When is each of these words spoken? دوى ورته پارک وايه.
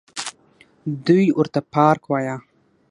دوى 1.05 1.27
ورته 1.37 1.59
پارک 1.73 2.01
وايه. 2.11 2.35